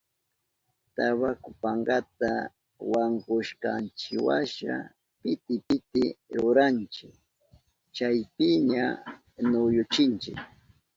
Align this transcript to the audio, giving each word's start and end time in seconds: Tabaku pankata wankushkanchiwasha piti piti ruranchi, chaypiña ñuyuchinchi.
Tabaku 0.95 1.49
pankata 1.61 2.31
wankushkanchiwasha 2.91 4.73
piti 5.19 5.55
piti 5.65 6.03
ruranchi, 6.37 7.07
chaypiña 7.95 8.85
ñuyuchinchi. 9.49 10.31